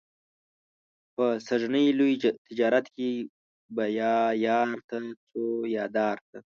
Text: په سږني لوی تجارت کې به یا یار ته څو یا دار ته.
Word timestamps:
په 1.15 1.25
سږني 1.47 1.85
لوی 1.99 2.13
تجارت 2.47 2.85
کې 2.95 3.09
به 3.75 3.85
یا 3.99 4.15
یار 4.47 4.67
ته 4.87 4.97
څو 5.29 5.43
یا 5.75 5.85
دار 5.97 6.17
ته. 6.29 6.39